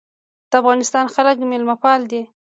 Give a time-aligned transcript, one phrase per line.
[0.49, 2.21] د افغانستان خلک میلمه پال دي